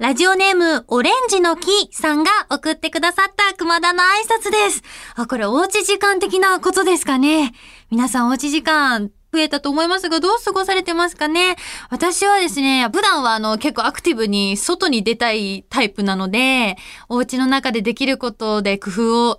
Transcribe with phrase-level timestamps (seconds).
[0.00, 4.82] ラジオネーム、オレンジの木さんが送ってくださった熊田の挨拶です。
[5.14, 7.52] あ、これおうち時間的なことですかね。
[7.90, 11.54] 皆さんおうち時間増えたと思いますが、どう過ごされてますかね
[11.90, 16.76] 私はですね、普段はあの結構アクティブに外に出たいタイプなので、
[17.08, 19.38] お家の中でできることで工夫を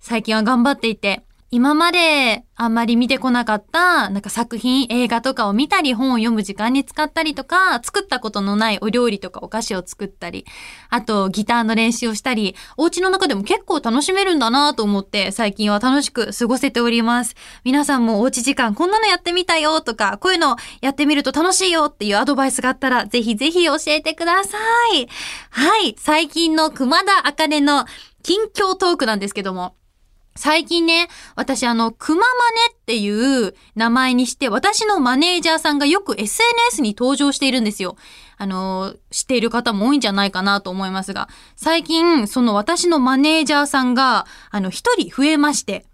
[0.00, 10.46] 最近は頑張っていて、今まであんまり見てこなかった、なんか作品、映画とかを見たり、本を読む時間に使ったりとか、作ったことのないお料理とかお菓子を作ったり、
[10.90, 17.34] あとギターの練習をしたり、お家の中でも結構楽しめるんだなと思って、最近は楽しく過ごせております。
[17.64, 24.56] 皆さんもおうち時間こんなのやってみたよとか、こういうのやってみると楽しいよっていうアドバイスがあったら、ぜひぜひ教えてくださ
[24.94, 25.08] い。
[25.50, 27.86] はい、最近の熊田茜の
[28.22, 29.74] 近況トークなんですけども、
[30.36, 37.96] 最近ね、私あの、熊真似っていう名前にして、私のマネージャーさんがよく SNS に登場しているんですよ。
[38.38, 45.84] あの、知っている方も多いんじゃないかなと思いますが、最近、その私のマネージャーさんが、あの、一人増えまして、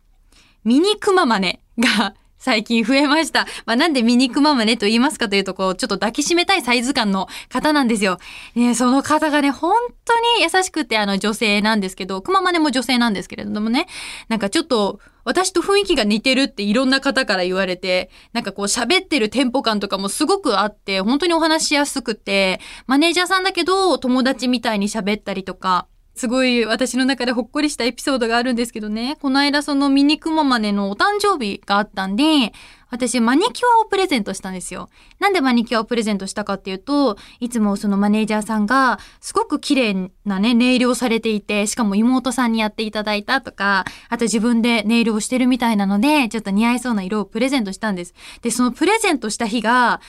[0.64, 2.14] ミニクママネが
[2.46, 3.44] 最近増えました。
[3.64, 8.18] まあ、なんでミニクママネと言いますかというと、こう、ちょっと抱きしめたいサイズ感の方なんですよ。
[8.54, 13.88] ね、その方がね、本当に優しくて、あの、女性なんですけど、クママネも女性なんですけれどもね、
[14.28, 29.16] なんかちょっと、私と雰囲気が似てるっていろんな方から言われて、なんかこう喋ってるテンポ感とかもすごくあって、本当にお話しやすくて、マネージャーさんだけど友達みたいに喋ったりとか、すごい私の中でほっこりしたエピソードがあるんですけどね。
[29.20, 32.54] この間そのミニクママネのお誕生日があったんで、
[32.88, 34.88] 私マニキュアをプレゼントしたんですよ。
[35.18, 48.14] なんでマニキュアをプレゼントしたかっていうと、いつもそのマネージャーさんがすごく綺麗なね、ネイルをされていて、しかも妹さんにやっていただいたとか、あと自分でネイルをしてるみたいなので、ちょっと似合いそうな色をプレゼントしたんです。
[48.40, 50.00] で、そのプレゼントした日が、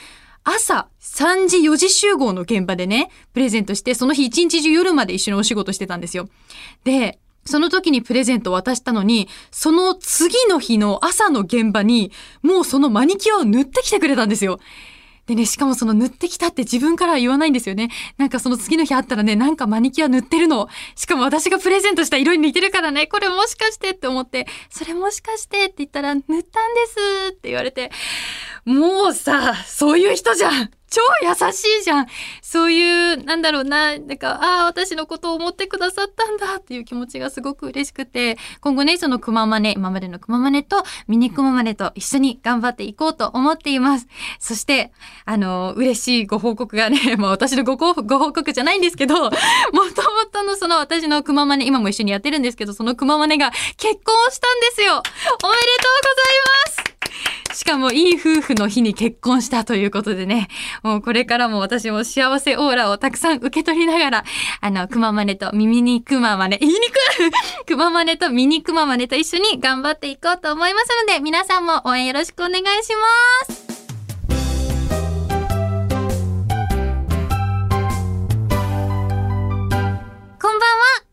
[0.50, 6.30] 朝3時4時集合の現場でね、プレゼントして、その日一日中夜まで一緒にお仕事してたんですよ。
[6.86, 12.14] で、その時にプレゼントを渡したのに、その次の日の朝の現場に、
[12.44, 14.62] もうそのマニキュアを塗ってきてくれたんですよ。
[15.28, 17.90] でね、しかもその塗ってきたって自分からは言わないんですよね。
[18.18, 20.70] なんかその次の日あったらね、なんかマニキュア塗ってるの。
[20.96, 26.50] しかも私がプレゼントした色に似てるからね、これもしかしてって思って、それもしかしてって言ったら、塗ったんです
[27.30, 27.92] って言われて、
[28.66, 32.08] もうさ、そういう人じゃん超優しいじゃん。
[32.42, 44.08] そういう、なんだろうな、なんか、ああ、私のことを思ってくださったんだっていう気持ちがすごく嬉しくて、今後ね、そのくままね、今までのくままねとミニくままねと一緒に頑張っていこうと思っています。
[44.40, 44.92] そして、
[45.26, 49.32] あの、嬉しいご報告がね、 まあ私のごご報告じゃないんですけど、 もと
[49.80, 54.94] もとのその私のくままね、今も一緒にやってるんですけど、そのくままねが結婚したんですよ。
[54.94, 55.04] おめで
[55.44, 56.07] とう
[57.68, 60.48] かもいい夫婦の日に結婚したということでね、
[60.84, 64.24] もうこれからも私も幸せオーラをたくさん受け取りながら、
[64.62, 72.94] あの、熊真似と耳に熊真似、言いにくい熊真似とミニ熊真似と一緒に頑張っていこうと思いますので、皆さんも応援よろしくお願いし
[73.50, 73.67] ます。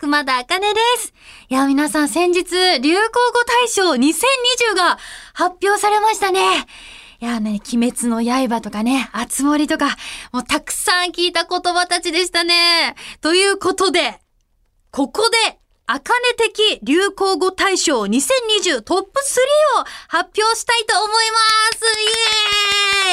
[0.05, 1.15] 熊田茜です。
[1.49, 2.45] いや、皆さん先日、
[2.79, 3.09] 流行語
[3.47, 4.99] 大賞2020が
[5.33, 6.67] 発表されましたね。
[7.21, 9.97] いやね、鬼滅の刃とかね、熱盛とか、
[10.31, 12.97] もうたくさん聞いた言葉たちでしたね。
[13.23, 14.21] ということで、
[14.91, 19.11] ここで、あかね的流行語大賞2020トップ
[19.77, 21.78] 3を発表したいと思いま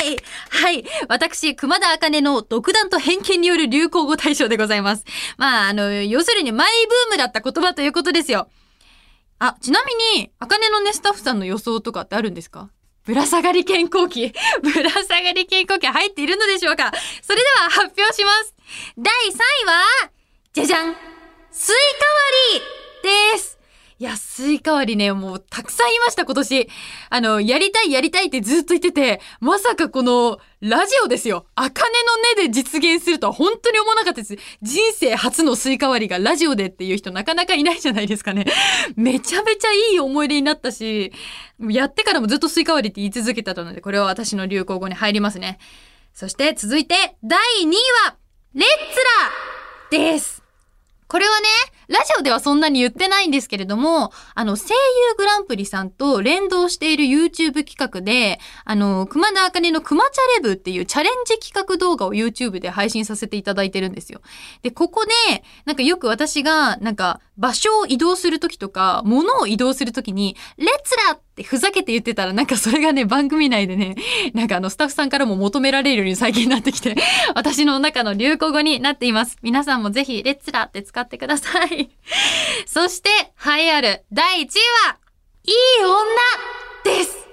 [0.01, 0.85] すイエーイはい。
[1.09, 5.03] 私、熊田あかねの独断と偏見による流行語大賞でございます。
[5.37, 8.47] まあ、あの、要するにマイブームだった言葉ということですよ。
[9.39, 12.69] あ、ちなみに、あかねのね、スタッフさんの予想とかってあるんですか？
[13.05, 14.33] ぶら下がり健康器。
[14.63, 16.91] ぶら下がり健康器入っているのでしょうか？
[17.21, 18.53] それでは発表します。
[18.97, 19.83] 第3位は、
[20.53, 21.10] じゃじゃん
[21.51, 22.63] スイカ割
[23.33, 23.59] りです
[23.99, 26.69] いや、スイカ割りね、もうたくさんいました、今年。
[27.11, 31.45] あの、やりたいやりたいってずっと言ってて、まさかこの、ラジオですよ。
[31.53, 31.89] あかね
[32.35, 34.37] のねで実現するとは本当に思わなかったです。
[34.63, 38.45] 人生初のスイカ割りがラジオでっていう人なかなかいないじゃないですかね。
[38.95, 41.11] めちゃめちゃいい思い出になったし、
[41.59, 45.59] やってからもずっとスイカ割りって言い続けたので、これは私の流行語に入りますね。
[46.13, 47.75] そして続いて、第2位
[48.07, 48.15] は、
[48.55, 48.67] レッ
[49.91, 50.40] ツラです。
[51.11, 51.47] これはね、
[51.91, 64.21] ラジオではそんなに言ってないんですけれども、あの、声優グランプリさんと連動している YouTube 企画で、あの、熊田茜の熊チャレブっていうチャレンジ企画動画を YouTube で配信させていただいてるんですよ。
[64.61, 73.95] で、ここで、なんかよく私が、なんか、場所を移動するときとか、物を移動するときに、レッツラってふざけて言ってたら、なんかそれがね、番組内でね、
[74.33, 76.95] なんかあの、スタッフさんからも求められるように最近なってきて、
[77.33, 79.37] 私の中の流行語になっています。
[79.41, 81.80] 皆さんもぜひ、レッツラって使ってください。
[82.65, 83.09] そして、
[83.45, 84.47] 栄えある第1位
[84.89, 84.97] は、
[85.43, 87.27] いい女です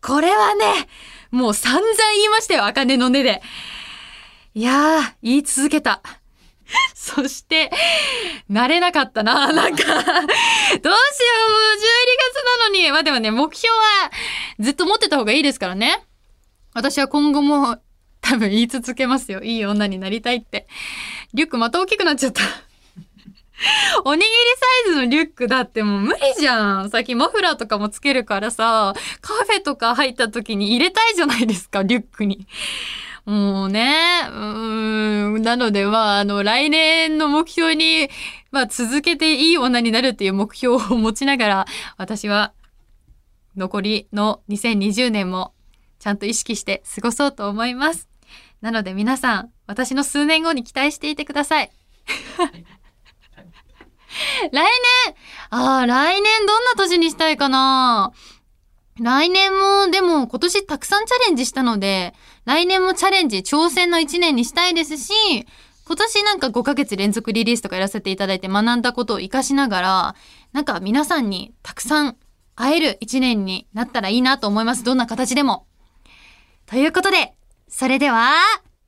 [0.00, 0.88] これはね、
[1.30, 1.84] もう散々
[2.14, 3.42] 言いましたよ、茜の根で。
[4.54, 6.02] いやー、言い続けた。
[6.94, 7.70] そして、
[8.50, 9.52] 慣れなかったな。
[9.52, 10.10] なんか、どうしよう、もう
[10.80, 12.90] 12月なのに。
[12.90, 14.10] まあでもね、目標は
[14.60, 16.04] ずっと持ってた方がいいですからね。
[16.74, 17.78] 私は今後も
[18.20, 19.42] 多分言い続けますよ。
[19.42, 20.66] いい女になりたいって。
[21.32, 22.42] リュックまた大きくなっちゃった。
[24.04, 24.30] おにぎり
[24.84, 26.90] サイズのリュックだってもう無理じゃん。
[26.90, 32.46] 最近マフラーとかもつけるからさ、カフェとか入った時に入れたいじゃないですか、リュックに。
[33.24, 38.08] もうね、うん、なのでまあ、あの、来年の目標に、
[38.50, 41.66] まあ、続けていい女になるっていう目標を持ちながら、
[41.98, 42.52] 私は、
[43.54, 45.52] 残りの2020年も、
[45.98, 48.08] ちゃんと意識して過ごそうと思います。
[48.62, 51.70] なので皆さん、私の数年後に期待していてください。
[54.52, 55.14] 来年、
[55.50, 58.12] ああ、来年どんな年にしたいかな
[59.00, 65.12] 来年も、でも今年たくさんチャレンジしたので、来年もチャレンジ、挑戦の1年にしたいですし、
[65.86, 70.14] 今年なんか5ヶ月連続リリースとかやらせていただいて学んだことを活かしながら、
[70.52, 72.16] なんか皆さんにたくさん
[72.56, 74.84] 会える1年になったらいいなと思います。
[74.84, 75.66] どんな形でも。
[76.66, 77.34] ということで、
[77.68, 78.34] それでは、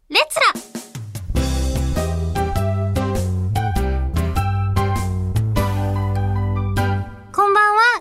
[0.09, 0.90] レッツラ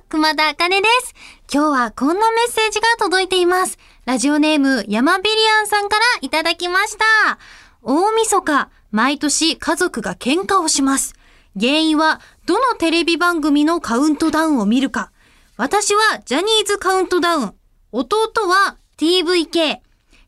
[0.10, 1.14] 熊田茜です。
[1.54, 3.78] 今日はこんなメッセージが届いています。
[4.06, 5.30] ラジオネーム、山ビリ
[5.60, 7.38] アンさんからいただきました。
[7.84, 11.14] 大晦日、毎年家族が喧嘩をします。
[11.60, 15.12] 原因は、どのテレビ番組のカウントダウンを見るか。
[15.58, 17.54] 私はジャニーズカウントダウン。
[17.92, 19.78] 弟は TVK。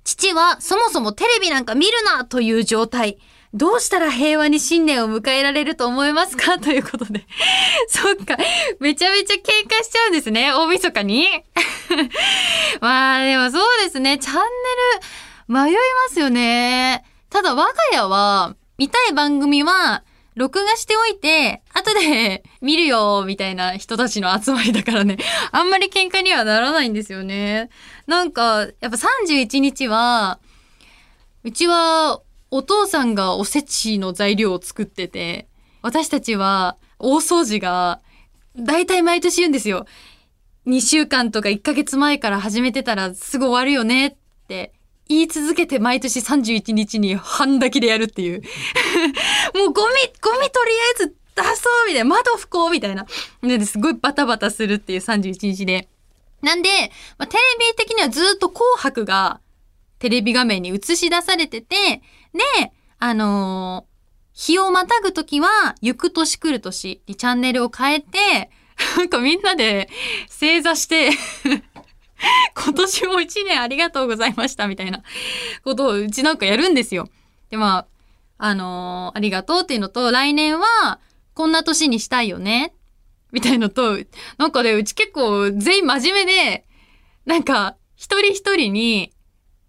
[0.03, 3.17] 父はそもそもテレビなんか見るなという状態。
[3.53, 6.57] どうしたら平和に新年を迎えられると思いますか？
[6.57, 7.25] ということで。
[7.89, 8.37] そっか。
[8.79, 10.53] めちゃめちゃ喧嘩しちゃうんですね。
[10.53, 11.27] 大晦日に。
[12.79, 14.17] まあでもそうですね。
[14.17, 14.45] チャンネル
[15.65, 15.79] 迷いま
[16.13, 17.03] すよね。
[17.29, 20.03] ただ我が家は見たい番組は
[20.35, 25.17] 録画しておいて、後で 見るよ、みたいな人たちの集まりだからね。
[25.51, 27.69] あんまり喧嘩にはならないんですよね。
[28.07, 28.97] なんか、やっぱ
[29.27, 30.39] 31日は、
[31.43, 32.21] うちは
[32.53, 35.47] お父さんがおせちの材料を作ってて、
[35.81, 38.01] 私たちは大掃除が、
[38.57, 39.85] だいたい毎年言うんですよ。
[40.67, 44.15] 2週間とか1ヶ月前から始めてたらすぐ終わるよねっ
[44.47, 44.73] て
[45.07, 48.41] 言い続けて毎年31日に半泣きでやるっていう。
[49.55, 52.05] もうゴミ、ゴミとりあえず出そうみたいな。
[52.05, 53.05] 窓拭こうみたいな。
[53.41, 55.87] ですごいバタバタするっていう31日で。
[56.41, 56.69] なんで、
[57.17, 59.39] まあ、テレビ的にはずっと紅白が
[60.01, 61.75] テレビ画面に映し出されてて、
[62.33, 63.91] で、あのー
[64.33, 68.49] 日をまたぐときは、行く年来る年にチャンネルを変えて、
[68.97, 69.89] なんかみんなで
[70.29, 71.11] 正座して、
[72.55, 75.03] 今年も一年ありがとうございましたみたいな
[75.63, 77.09] ことをうちなんかやるんですよ。
[77.49, 77.85] で、ま
[78.39, 80.99] あ、あのーありがとうっていうのと、来年は
[81.33, 82.73] こんな年にしたいよね。
[83.33, 83.99] みたいのと、
[84.37, 86.65] なんかね、うち結構全員真面目で、
[87.25, 89.11] なんか一人一人に、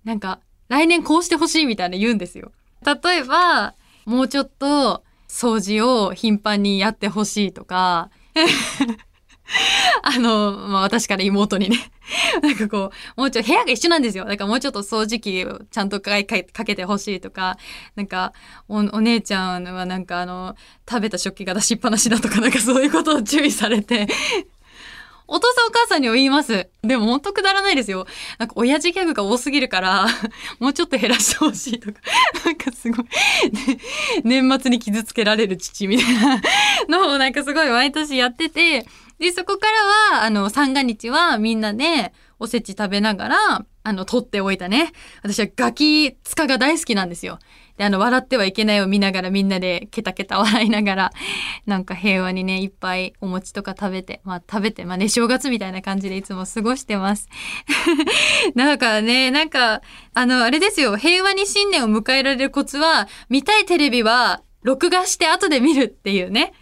[0.04, 2.52] なんか来年こうしてほしいみたいな言うんですよ。
[2.84, 8.10] 例えば、もうちょっと掃除を頻繁にやってほしいとか、
[10.02, 11.76] あの、まあ、私から妹にね。
[12.42, 14.24] なんかこう、もうちょっと部屋が一緒なんですよ。
[14.24, 17.58] だからもうちょっと掃除機をちゃんとかかかけてほしいとか、
[17.94, 18.32] なんか
[18.68, 20.56] お、お姉ちゃんはなんかあの、
[20.88, 24.08] 食べた食器が出しっぱなしだとか、なんかそういうことを注意されて、
[25.32, 26.68] お父さんお母さんには言います。
[26.82, 28.06] でも本当くだらないですよ。
[28.38, 30.06] なんか親父ギャグが多すぎるから、
[30.60, 32.00] もうちょっと減らしてほしいとか、
[32.44, 33.78] なんかすごい、ね
[34.24, 36.42] 年末に傷つけられる父みたいな
[36.88, 38.86] のをなんかすごい毎年やってて、
[39.22, 39.68] で、そこか
[40.10, 44.90] らは、あの、三が日はみんなでおせち食べながら、あの、取っておいたね。
[45.22, 47.38] 私はガキ使が大好きなんですよ。
[47.76, 51.10] で、あの、笑ってはいけないを見ながらみんなでケタケタ笑いながら、
[51.66, 57.28] なんか平和にね、いっぱいお餅とか食べて、まあ食べて、まあね、正月みたいな感じでいつも過ごしてます。
[58.56, 59.82] なんかね、なんか、
[60.14, 66.54] あの、あれですよ、平和に新年を迎えられるコツは、見たいテレビは、録画して後で見るっていうね。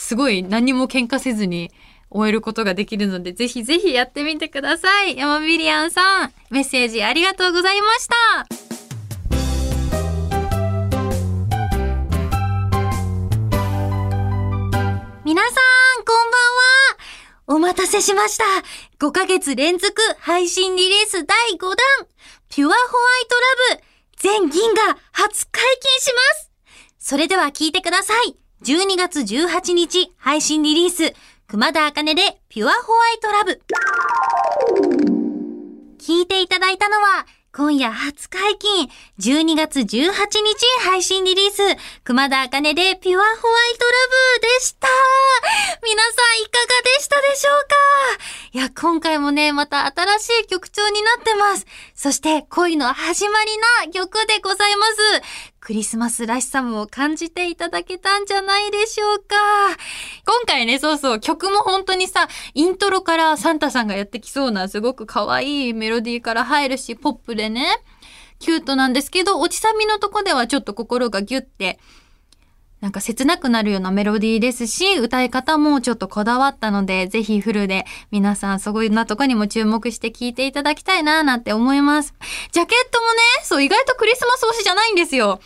[0.00, 1.70] すごい何も喧嘩せずに
[2.10, 5.16] 終えることができるので、ぜひぜひやってみてください。
[5.16, 8.14] 山ビリアンさん、メッセージありがとうございました。
[15.24, 16.60] 皆さん、こんばんは。
[17.46, 18.44] お待たせしました。
[18.98, 21.76] 5ヶ月連続配信リリース第5弾、
[22.48, 23.36] ピュアホワイト
[23.74, 23.82] ラブ、
[24.16, 26.50] 全銀が初解禁します。
[26.98, 28.36] それでは聞いてください。
[28.64, 31.14] 12月18日配信リリース、
[31.50, 33.60] 熊田茜でピュアホワイトラブ。
[36.00, 38.88] 聞いていただいたのは、今夜初解禁、
[39.18, 40.14] 12月18日
[40.84, 41.62] 配信リリース、
[42.04, 43.90] 熊田茜でピュアホワイトラ
[44.36, 44.86] ブでした。
[45.82, 47.74] 皆さんいかがでしたでしょうか？
[48.52, 51.66] いや、今回もね、また新しい曲調になってます。
[51.96, 53.50] そして、恋の始まり
[53.88, 54.92] な曲でございます。
[55.60, 59.36] クリスマスらしさも感じていただけたんじゃないでしょうか。
[60.24, 67.66] 今回ね、そうそう、曲も本当にさ、イントロからサンタさんがやってきそうな、すごく可愛いメロディーから入るし、ポップでね、
[68.38, 71.78] キュートなんですけど、落ちさみのとこではちょっと心がギュッて、
[72.80, 82.14] なんか切なくなるようなメロディーですし、歌い方もちょっとこだわったので、ぜひフルで皆さんそういうなとこにも注目して聴いていただきたいななんて思います。
[82.52, 85.40] ジャケットもね、そう意外とクリスマス推しじゃないんですよ。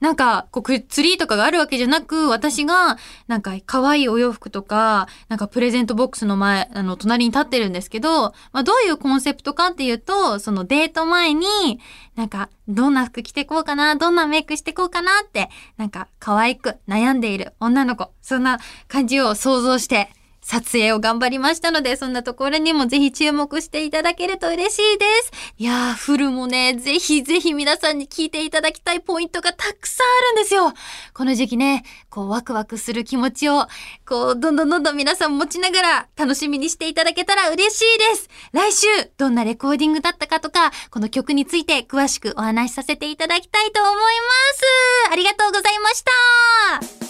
[0.00, 2.96] なんか、こう、ツリーとかがあるわけじゃなく、私が、
[3.28, 11.80] なんか、可愛いお洋服とか、なんか、プレゼントボックスの前、あの、隣に立ってるんですけど、まあ、どういうコンセプトかっていうと、そのデート前に、
[12.16, 20.10] なんか、どんな服着てこうかな、どんなメイクしてこうかなって、なんか、可愛く悩んでいる女の子、そんな感じを想像して、
[20.42, 25.32] 撮影を頑張りましたので、そんなところにもぜひ注目していただけると嬉しいです。
[25.58, 30.72] いやー、フルもね、ぜひぜひ皆さんに聞いていただきたいポイントがたくさんあるんですよ。
[31.14, 33.66] この時期ね、こうワクワクする気持ちを、
[34.06, 38.28] こう、どんどんどんどん皆さん持ちながら楽しみにしていただけたら嬉しいです。
[38.52, 38.86] 来週、
[39.18, 44.00] どんなレコーディングだったかとか、この曲について詳しくお話しさせていただきたいと思いま
[45.08, 45.12] す。
[45.12, 46.02] ありがとうございまし
[47.00, 47.09] た。